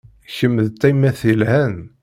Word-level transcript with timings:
Kemm 0.35 0.55
d 0.65 0.67
tayemmat 0.79 1.19
yelhan. 1.29 1.75